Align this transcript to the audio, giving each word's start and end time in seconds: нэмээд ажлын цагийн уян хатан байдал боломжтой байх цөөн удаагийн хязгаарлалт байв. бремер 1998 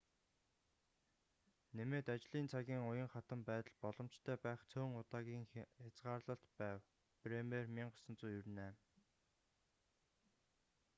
нэмээд 1.75 2.07
ажлын 2.15 2.45
цагийн 2.53 2.83
уян 2.89 3.09
хатан 3.11 3.41
байдал 3.49 3.75
боломжтой 3.83 4.37
байх 4.45 4.61
цөөн 4.71 4.91
удаагийн 5.01 5.45
хязгаарлалт 5.83 6.45
байв. 6.59 6.79
бремер 7.23 7.65
1998 7.67 8.77